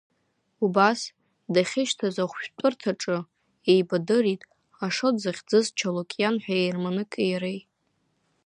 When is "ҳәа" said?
6.43-6.55